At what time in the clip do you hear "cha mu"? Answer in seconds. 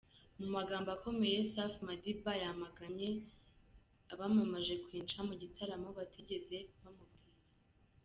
5.09-5.33